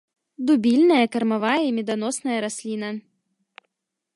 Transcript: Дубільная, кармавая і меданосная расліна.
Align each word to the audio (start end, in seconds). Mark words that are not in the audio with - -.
Дубільная, 0.47 1.05
кармавая 1.15 1.59
і 1.65 1.69
меданосная 1.81 2.39
расліна. 2.47 2.89